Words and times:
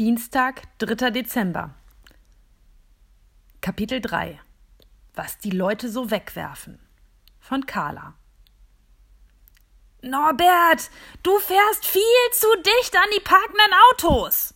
Dienstag, 0.00 0.62
3. 0.78 1.10
Dezember. 1.10 1.74
Kapitel 3.60 4.00
3 4.00 4.40
Was 5.14 5.36
die 5.36 5.50
Leute 5.50 5.90
so 5.90 6.10
wegwerfen. 6.10 6.80
Von 7.38 7.66
Carla. 7.66 8.14
Norbert, 10.00 10.88
du 11.22 11.38
fährst 11.40 11.84
viel 11.84 12.00
zu 12.32 12.46
dicht 12.62 12.96
an 12.96 13.10
die 13.14 13.20
parkenden 13.20 13.72
Autos. 13.90 14.54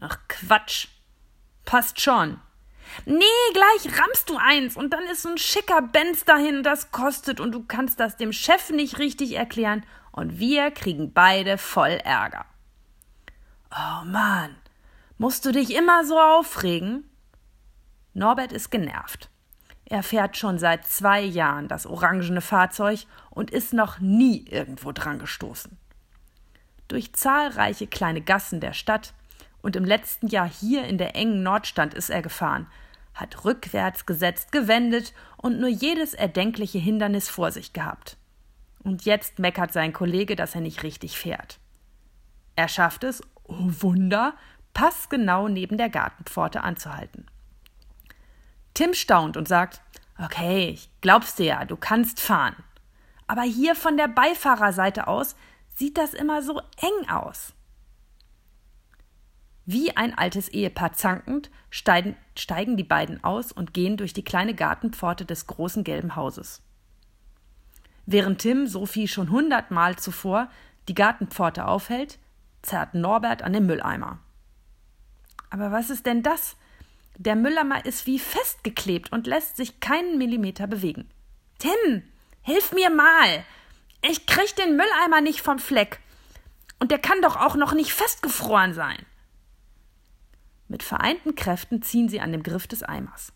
Ach 0.00 0.18
Quatsch. 0.26 0.88
Passt 1.64 2.00
schon. 2.00 2.40
Nee, 3.04 3.22
gleich 3.52 4.00
rammst 4.00 4.28
du 4.30 4.36
eins 4.36 4.76
und 4.76 4.92
dann 4.92 5.04
ist 5.04 5.22
so 5.22 5.28
ein 5.28 5.38
schicker 5.38 5.80
Benz 5.80 6.24
dahin, 6.24 6.64
das 6.64 6.90
kostet 6.90 7.38
und 7.38 7.52
du 7.52 7.62
kannst 7.62 8.00
das 8.00 8.16
dem 8.16 8.32
Chef 8.32 8.70
nicht 8.70 8.98
richtig 8.98 9.34
erklären 9.34 9.86
und 10.10 10.40
wir 10.40 10.72
kriegen 10.72 11.12
beide 11.12 11.56
voll 11.56 12.00
Ärger. 12.02 12.49
Oh 13.72 14.04
Mann, 14.04 14.56
musst 15.16 15.44
du 15.44 15.52
dich 15.52 15.74
immer 15.74 16.04
so 16.04 16.18
aufregen? 16.18 17.08
Norbert 18.14 18.52
ist 18.52 18.70
genervt. 18.70 19.30
Er 19.84 20.02
fährt 20.02 20.36
schon 20.36 20.58
seit 20.58 20.86
zwei 20.86 21.20
Jahren 21.20 21.68
das 21.68 21.86
orangene 21.86 22.40
Fahrzeug 22.40 23.06
und 23.30 23.50
ist 23.50 23.72
noch 23.72 24.00
nie 24.00 24.44
irgendwo 24.48 24.90
dran 24.90 25.18
gestoßen. 25.20 25.76
Durch 26.88 27.12
zahlreiche 27.12 27.86
kleine 27.86 28.20
Gassen 28.20 28.60
der 28.60 28.72
Stadt 28.72 29.14
und 29.62 29.76
im 29.76 29.84
letzten 29.84 30.26
Jahr 30.26 30.48
hier 30.48 30.84
in 30.84 30.98
der 30.98 31.14
engen 31.14 31.44
Nordstand 31.44 31.94
ist 31.94 32.10
er 32.10 32.22
gefahren, 32.22 32.66
hat 33.14 33.44
rückwärts 33.44 34.06
gesetzt, 34.06 34.50
gewendet 34.50 35.12
und 35.36 35.60
nur 35.60 35.68
jedes 35.68 36.14
erdenkliche 36.14 36.78
Hindernis 36.78 37.28
vor 37.28 37.52
sich 37.52 37.72
gehabt. 37.72 38.16
Und 38.82 39.04
jetzt 39.04 39.38
meckert 39.38 39.72
sein 39.72 39.92
Kollege, 39.92 40.34
dass 40.34 40.54
er 40.54 40.60
nicht 40.60 40.82
richtig 40.82 41.18
fährt. 41.18 41.60
Er 42.56 42.68
schafft 42.68 43.04
es, 43.04 43.22
oh 43.50 43.82
Wunder, 43.82 44.34
passgenau 44.72 45.48
neben 45.48 45.76
der 45.76 45.90
Gartenpforte 45.90 46.62
anzuhalten. 46.62 47.26
Tim 48.74 48.94
staunt 48.94 49.36
und 49.36 49.48
sagt, 49.48 49.82
okay, 50.18 50.70
ich 50.70 50.88
glaub's 51.00 51.34
dir 51.34 51.46
ja, 51.46 51.64
du 51.64 51.76
kannst 51.76 52.20
fahren. 52.20 52.56
Aber 53.26 53.42
hier 53.42 53.74
von 53.74 53.96
der 53.96 54.08
Beifahrerseite 54.08 55.06
aus 55.06 55.36
sieht 55.74 55.98
das 55.98 56.14
immer 56.14 56.42
so 56.42 56.60
eng 56.78 57.08
aus. 57.08 57.52
Wie 59.66 59.96
ein 59.96 60.16
altes 60.16 60.48
Ehepaar 60.48 60.94
zankend 60.94 61.50
steigen, 61.70 62.16
steigen 62.36 62.76
die 62.76 62.84
beiden 62.84 63.22
aus 63.22 63.52
und 63.52 63.72
gehen 63.72 63.96
durch 63.96 64.12
die 64.12 64.24
kleine 64.24 64.54
Gartenpforte 64.54 65.24
des 65.24 65.46
großen 65.46 65.84
gelben 65.84 66.16
Hauses. 66.16 66.62
Während 68.06 68.40
Tim 68.40 68.66
Sophie 68.66 69.06
schon 69.06 69.30
hundertmal 69.30 69.96
zuvor 69.96 70.48
die 70.88 70.94
Gartenpforte 70.94 71.66
aufhält, 71.66 72.18
zerrt 72.62 72.94
Norbert 72.94 73.42
an 73.42 73.52
den 73.52 73.66
Mülleimer. 73.66 74.18
Aber 75.50 75.72
was 75.72 75.90
ist 75.90 76.06
denn 76.06 76.22
das? 76.22 76.56
Der 77.16 77.36
Mülleimer 77.36 77.84
ist 77.84 78.06
wie 78.06 78.18
festgeklebt 78.18 79.12
und 79.12 79.26
lässt 79.26 79.56
sich 79.56 79.80
keinen 79.80 80.18
Millimeter 80.18 80.66
bewegen. 80.66 81.10
Tim, 81.58 82.02
hilf 82.42 82.72
mir 82.72 82.90
mal! 82.90 83.44
Ich 84.02 84.26
krieg 84.26 84.56
den 84.56 84.76
Mülleimer 84.76 85.20
nicht 85.20 85.42
vom 85.42 85.58
Fleck. 85.58 86.00
Und 86.78 86.90
der 86.90 86.98
kann 86.98 87.20
doch 87.20 87.36
auch 87.36 87.56
noch 87.56 87.74
nicht 87.74 87.92
festgefroren 87.92 88.72
sein. 88.72 89.04
Mit 90.68 90.82
vereinten 90.82 91.34
Kräften 91.34 91.82
ziehen 91.82 92.08
sie 92.08 92.20
an 92.20 92.32
dem 92.32 92.42
Griff 92.42 92.66
des 92.66 92.82
Eimers. 92.82 93.32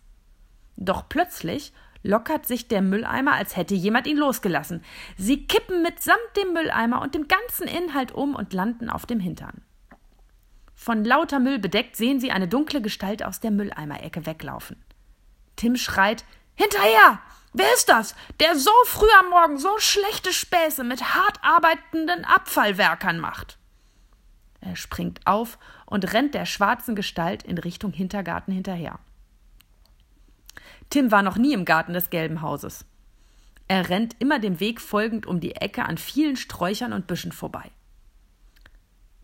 Doch 0.77 1.09
plötzlich 1.09 1.73
lockert 2.05 2.47
sich 2.47 2.69
der 2.69 2.83
Mülleimer, 2.83 3.33
als 3.33 3.57
hätte 3.57 3.75
jemand 3.75 4.07
ihn 4.07 4.19
losgelassen. 4.19 4.85
Sie 5.17 5.47
kippen 5.47 5.83
mitsamt 5.83 6.21
dem 6.37 6.53
Mülleimer 6.53 7.03
und 7.03 7.15
dem 7.17 7.27
ganzen 7.27 7.67
Inhalt 7.67 8.13
um 8.13 8.37
und 8.37 8.53
landen 8.53 8.89
auf 8.89 9.07
dem 9.07 9.19
Hintern. 9.19 9.63
Von 10.75 11.05
lauter 11.05 11.41
Müll 11.41 11.59
bedeckt 11.59 11.97
sehen 11.97 12.21
sie 12.21 12.31
eine 12.31 12.47
dunkle 12.47 12.83
Gestalt 12.83 13.25
aus 13.25 13.41
der 13.41 13.51
Mülleimerecke 13.51 14.27
weglaufen. 14.27 14.77
Tim 15.57 15.77
schreit: 15.77 16.25
Hinterher! 16.55 17.21
Wer 17.57 17.73
ist 17.73 17.89
das, 17.89 18.17
der 18.41 18.57
so 18.57 18.73
früh 18.85 19.11
am 19.21 19.31
Morgen 19.31 19.59
so 19.59 19.79
schlechte 19.79 20.33
Späße 20.33 20.83
mit 20.83 21.15
hart 21.15 21.39
arbeitenden 21.43 22.25
Abfallwerkern 22.25 23.21
macht? 23.21 23.59
Er 24.61 24.75
springt 24.75 25.21
auf 25.25 25.59
und 25.87 26.13
rennt 26.13 26.35
der 26.35 26.47
schwarzen 26.47 26.97
Gestalt 26.97 27.45
in 27.45 27.57
Richtung 27.57 27.93
Hintergarten 27.93 28.53
hinterher. 28.53 28.99
Tim 30.91 31.11
war 31.11 31.23
noch 31.23 31.37
nie 31.37 31.53
im 31.53 31.65
Garten 31.65 31.93
des 31.93 32.11
gelben 32.11 32.43
Hauses. 32.43 32.85
Er 33.67 33.89
rennt 33.89 34.17
immer 34.19 34.39
dem 34.39 34.61
Weg 34.61 34.81
folgend 34.81 35.27
um 35.27 35.41
die 35.41 35.57
Ecke 35.57 35.85
an 35.85 35.99
vielen 35.99 36.37
Sträuchern 36.37 36.93
und 36.93 37.07
Büschen 37.07 37.33
vorbei. 37.33 37.71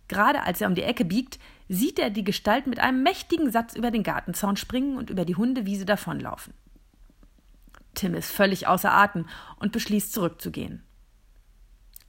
Gerade 0.09 0.43
als 0.43 0.61
er 0.61 0.69
um 0.69 0.75
die 0.75 0.83
Ecke 0.83 1.05
biegt, 1.05 1.39
sieht 1.69 1.99
er 1.99 2.11
die 2.11 2.25
Gestalt 2.25 2.67
mit 2.67 2.81
einem 2.81 3.03
mächtigen 3.03 3.53
Satz 3.53 3.75
über 3.77 3.91
den 3.91 4.03
Gartenzaun 4.03 4.57
springen 4.57 4.97
und 4.97 5.11
über 5.11 5.25
die 5.25 5.37
Hundewiese 5.37 5.85
davonlaufen. 5.85 6.53
Tim 7.95 8.15
ist 8.15 8.31
völlig 8.31 8.67
außer 8.67 8.93
Atem 8.93 9.27
und 9.57 9.73
beschließt 9.73 10.13
zurückzugehen. 10.13 10.83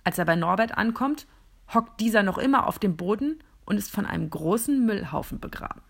Als 0.03 0.17
er 0.17 0.25
bei 0.25 0.35
Norbert 0.35 0.77
ankommt, 0.77 1.27
hockt 1.73 1.99
dieser 1.99 2.23
noch 2.23 2.37
immer 2.37 2.65
auf 2.65 2.79
dem 2.79 2.97
Boden 2.97 3.43
und 3.65 3.77
ist 3.77 3.91
von 3.91 4.05
einem 4.05 4.29
großen 4.29 4.83
Müllhaufen 4.85 5.39
begraben. 5.39 5.81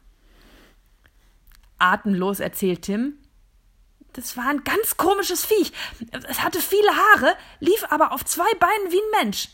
Atemlos 1.78 2.40
erzählt 2.40 2.84
Tim, 2.84 3.13
das 4.13 4.38
war 4.38 4.47
ein 4.47 4.63
ganz 4.63 4.97
komisches 4.97 5.45
Viech. 5.45 5.72
Es 6.27 6.44
hatte 6.44 6.59
viele 6.59 6.89
Haare, 6.89 7.35
lief 7.59 7.85
aber 7.89 8.11
auf 8.11 8.25
zwei 8.25 8.51
Beinen 8.59 8.91
wie 8.91 8.99
ein 8.99 9.23
Mensch. 9.23 9.49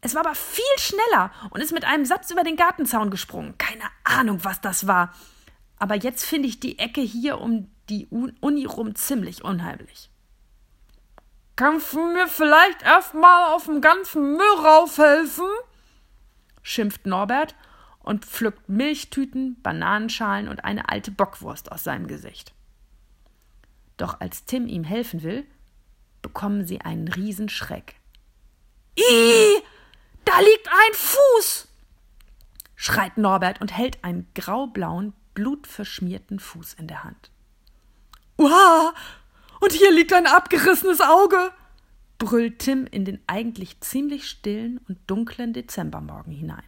Es 0.00 0.14
war 0.14 0.26
aber 0.26 0.34
viel 0.34 0.64
schneller 0.76 1.32
und 1.50 1.62
ist 1.62 1.72
mit 1.72 1.84
einem 1.84 2.04
Satz 2.04 2.30
über 2.30 2.44
den 2.44 2.56
Gartenzaun 2.56 3.10
gesprungen. 3.10 3.56
Keine 3.56 3.84
Ahnung, 4.04 4.44
was 4.44 4.60
das 4.60 4.86
war. 4.86 5.14
Aber 5.78 5.94
jetzt 5.94 6.24
finde 6.24 6.48
ich 6.48 6.60
die 6.60 6.78
Ecke 6.78 7.00
hier 7.00 7.40
um 7.40 7.70
die 7.88 8.06
Uni 8.08 8.66
rum 8.66 8.94
ziemlich 8.94 9.44
unheimlich. 9.44 10.10
Kannst 11.56 11.92
du 11.92 12.00
mir 12.00 12.26
vielleicht 12.26 12.82
erstmal 12.82 13.54
auf 13.54 13.64
dem 13.64 13.80
ganzen 13.80 14.36
Müll 14.36 14.56
raufhelfen? 14.58 15.46
schimpft 16.62 17.06
Norbert 17.06 17.54
und 18.00 18.24
pflückt 18.24 18.68
Milchtüten, 18.68 19.60
Bananenschalen 19.62 20.48
und 20.48 20.64
eine 20.64 20.88
alte 20.88 21.10
Bockwurst 21.10 21.70
aus 21.72 21.84
seinem 21.84 22.06
Gesicht. 22.06 22.52
Doch 23.96 24.20
als 24.20 24.44
Tim 24.44 24.66
ihm 24.66 24.84
helfen 24.84 25.22
will, 25.22 25.46
bekommen 26.22 26.66
sie 26.66 26.80
einen 26.80 27.08
Riesenschreck. 27.08 27.96
Ih, 28.96 29.62
da 30.24 30.40
liegt 30.40 30.68
ein 30.68 30.94
Fuß! 30.94 31.68
schreit 32.76 33.16
Norbert 33.16 33.60
und 33.60 33.76
hält 33.76 34.02
einen 34.04 34.26
graublauen, 34.34 35.14
blutverschmierten 35.34 36.38
Fuß 36.38 36.74
in 36.74 36.86
der 36.86 37.04
Hand. 37.04 37.30
Uah, 38.36 38.94
und 39.60 39.72
hier 39.72 39.92
liegt 39.92 40.12
ein 40.12 40.26
abgerissenes 40.26 41.00
Auge! 41.00 41.52
brüllt 42.18 42.60
Tim 42.60 42.86
in 42.86 43.04
den 43.04 43.20
eigentlich 43.26 43.80
ziemlich 43.80 44.28
stillen 44.28 44.78
und 44.88 44.98
dunklen 45.06 45.52
Dezembermorgen 45.52 46.32
hinein. 46.32 46.64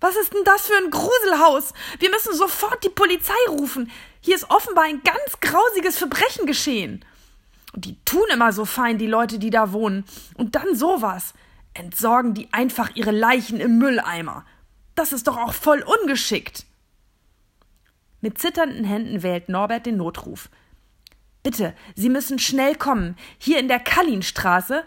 Was 0.00 0.16
ist 0.16 0.34
denn 0.34 0.44
das 0.44 0.66
für 0.66 0.76
ein 0.76 0.90
Gruselhaus? 0.90 1.72
Wir 1.98 2.10
müssen 2.10 2.34
sofort 2.34 2.84
die 2.84 2.90
Polizei 2.90 3.34
rufen. 3.48 3.90
Hier 4.20 4.34
ist 4.34 4.50
offenbar 4.50 4.84
ein 4.84 5.02
ganz 5.02 5.40
grausiges 5.40 5.96
Verbrechen 5.96 6.46
geschehen. 6.46 7.04
Die 7.74 8.02
tun 8.04 8.26
immer 8.32 8.52
so 8.52 8.64
fein, 8.64 8.98
die 8.98 9.06
Leute, 9.06 9.38
die 9.38 9.50
da 9.50 9.72
wohnen. 9.72 10.04
Und 10.34 10.54
dann 10.54 10.76
sowas. 10.76 11.34
Entsorgen 11.74 12.34
die 12.34 12.52
einfach 12.52 12.90
ihre 12.94 13.10
Leichen 13.10 13.60
im 13.60 13.78
Mülleimer. 13.78 14.44
Das 14.94 15.12
ist 15.12 15.26
doch 15.26 15.36
auch 15.36 15.52
voll 15.52 15.82
ungeschickt. 15.82 16.64
Mit 18.20 18.38
zitternden 18.38 18.84
Händen 18.84 19.22
wählt 19.22 19.48
Norbert 19.48 19.86
den 19.86 19.98
Notruf. 19.98 20.48
Bitte, 21.42 21.74
Sie 21.94 22.08
müssen 22.08 22.38
schnell 22.38 22.74
kommen. 22.74 23.16
Hier 23.38 23.58
in 23.58 23.68
der 23.68 23.78
Kallinstraße. 23.78 24.84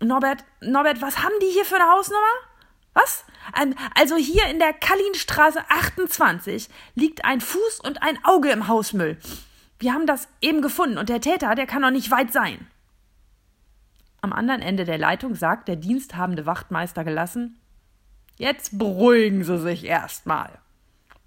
Norbert, 0.00 0.44
Norbert, 0.60 1.02
was 1.02 1.18
haben 1.18 1.34
die 1.42 1.52
hier 1.52 1.64
für 1.64 1.76
eine 1.76 1.90
Hausnummer? 1.90 2.49
Was? 2.92 3.24
Ähm, 3.60 3.74
also 3.94 4.16
hier 4.16 4.46
in 4.48 4.58
der 4.58 4.72
Kallinstraße 4.72 5.60
28 5.68 6.68
liegt 6.94 7.24
ein 7.24 7.40
Fuß 7.40 7.80
und 7.80 8.02
ein 8.02 8.18
Auge 8.24 8.50
im 8.50 8.68
Hausmüll. 8.68 9.18
Wir 9.78 9.94
haben 9.94 10.06
das 10.06 10.28
eben 10.40 10.60
gefunden 10.60 10.98
und 10.98 11.08
der 11.08 11.20
Täter, 11.20 11.54
der 11.54 11.66
kann 11.66 11.82
doch 11.82 11.90
nicht 11.90 12.10
weit 12.10 12.32
sein. 12.32 12.66
Am 14.20 14.32
anderen 14.32 14.60
Ende 14.60 14.84
der 14.84 14.98
Leitung 14.98 15.34
sagt 15.34 15.68
der 15.68 15.76
diensthabende 15.76 16.44
Wachtmeister 16.44 17.04
gelassen: 17.04 17.58
Jetzt 18.36 18.78
beruhigen 18.78 19.44
Sie 19.44 19.58
sich 19.58 19.84
erstmal. 19.84 20.58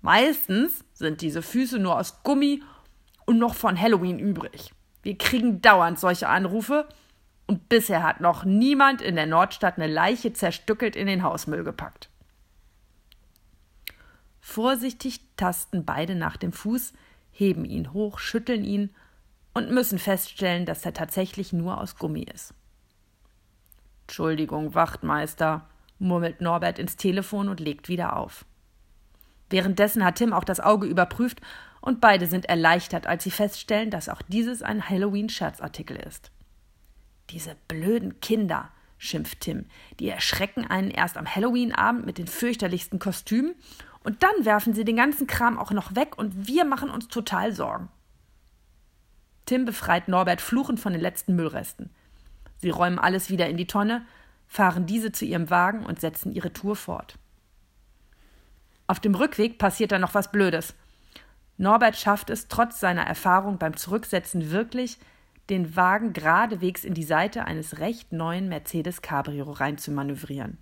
Meistens 0.01 0.83
sind 0.93 1.21
diese 1.21 1.41
Füße 1.41 1.79
nur 1.79 1.97
aus 1.97 2.21
Gummi 2.23 2.61
und 3.25 3.39
noch 3.39 3.55
von 3.55 3.79
Halloween 3.79 4.19
übrig. 4.19 4.71
Wir 5.01 5.17
kriegen 5.17 5.61
dauernd 5.61 5.99
solche 5.99 6.27
Anrufe 6.27 6.87
und 7.47 7.69
bisher 7.69 8.03
hat 8.03 8.21
noch 8.21 8.45
niemand 8.45 9.01
in 9.01 9.15
der 9.15 9.25
Nordstadt 9.25 9.77
eine 9.77 9.91
Leiche 9.91 10.33
zerstückelt 10.33 10.95
in 10.95 11.07
den 11.07 11.23
Hausmüll 11.23 11.63
gepackt. 11.63 12.09
Vorsichtig 14.39 15.21
tasten 15.37 15.85
beide 15.85 16.15
nach 16.15 16.37
dem 16.37 16.51
Fuß, 16.51 16.93
heben 17.31 17.63
ihn 17.65 17.93
hoch, 17.93 18.19
schütteln 18.19 18.63
ihn 18.65 18.89
und 19.53 19.71
müssen 19.71 19.99
feststellen, 19.99 20.65
dass 20.65 20.85
er 20.85 20.93
tatsächlich 20.93 21.53
nur 21.53 21.79
aus 21.79 21.97
Gummi 21.97 22.23
ist. 22.23 22.53
Entschuldigung, 24.03 24.75
Wachtmeister, 24.75 25.67
murmelt 25.97 26.41
Norbert 26.41 26.77
ins 26.77 26.97
Telefon 26.97 27.47
und 27.47 27.59
legt 27.59 27.87
wieder 27.87 28.17
auf. 28.17 28.45
Währenddessen 29.49 30.03
hat 30.03 30.15
Tim 30.15 30.33
auch 30.33 30.43
das 30.43 30.59
Auge 30.59 30.87
überprüft 30.87 31.39
und 31.79 32.01
beide 32.01 32.27
sind 32.27 32.45
erleichtert, 32.45 33.07
als 33.07 33.23
sie 33.23 33.31
feststellen, 33.31 33.91
dass 33.91 34.09
auch 34.09 34.21
dieses 34.27 34.61
ein 34.61 34.89
Halloween-Scherzartikel 34.89 35.97
ist. 35.97 36.32
Diese 37.29 37.55
blöden 37.67 38.19
Kinder, 38.19 38.69
schimpft 38.97 39.41
Tim, 39.41 39.65
die 39.99 40.09
erschrecken 40.09 40.65
einen 40.65 40.91
erst 40.91 41.17
am 41.17 41.27
Halloween-Abend 41.27 42.05
mit 42.05 42.17
den 42.17 42.27
fürchterlichsten 42.27 42.99
Kostümen 42.99 43.55
und 44.03 44.23
dann 44.23 44.45
werfen 44.45 44.73
sie 44.73 44.85
den 44.85 44.97
ganzen 44.97 45.27
Kram 45.27 45.57
auch 45.57 45.71
noch 45.71 45.95
weg 45.95 46.17
und 46.17 46.47
wir 46.47 46.65
machen 46.65 46.89
uns 46.89 47.07
total 47.07 47.53
Sorgen. 47.53 47.89
Tim 49.45 49.65
befreit 49.65 50.07
Norbert 50.07 50.41
fluchend 50.41 50.79
von 50.79 50.93
den 50.93 51.01
letzten 51.01 51.35
Müllresten. 51.35 51.89
Sie 52.57 52.69
räumen 52.69 52.99
alles 52.99 53.29
wieder 53.29 53.49
in 53.49 53.57
die 53.57 53.67
Tonne, 53.67 54.05
fahren 54.47 54.85
diese 54.85 55.11
zu 55.11 55.25
ihrem 55.25 55.49
Wagen 55.49 55.85
und 55.85 55.99
setzen 55.99 56.31
ihre 56.31 56.53
Tour 56.53 56.75
fort. 56.75 57.17
Auf 58.87 58.99
dem 58.99 59.15
Rückweg 59.15 59.57
passiert 59.57 59.91
dann 59.91 60.01
noch 60.01 60.13
was 60.13 60.31
Blödes. 60.31 60.75
Norbert 61.57 61.97
schafft 61.97 62.29
es 62.29 62.47
trotz 62.47 62.79
seiner 62.79 63.03
Erfahrung 63.03 63.57
beim 63.57 63.75
Zurücksetzen 63.75 64.51
wirklich, 64.51 64.97
den 65.49 65.75
Wagen 65.75 66.13
geradewegs 66.13 66.83
in 66.83 66.93
die 66.93 67.03
Seite 67.03 67.45
eines 67.45 67.79
recht 67.79 68.11
neuen 68.11 68.47
Mercedes 68.47 69.01
Cabrio 69.01 69.51
reinzumanövrieren. 69.51 70.57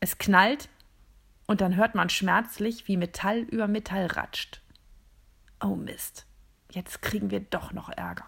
Es 0.00 0.18
knallt 0.18 0.68
und 1.46 1.60
dann 1.60 1.76
hört 1.76 1.94
man 1.94 2.10
schmerzlich, 2.10 2.86
wie 2.86 2.96
Metall 2.96 3.40
über 3.40 3.66
Metall 3.66 4.06
ratscht. 4.06 4.62
Oh 5.62 5.76
Mist, 5.76 6.26
jetzt 6.70 7.02
kriegen 7.02 7.30
wir 7.30 7.40
doch 7.40 7.72
noch 7.72 7.88
Ärger. 7.90 8.26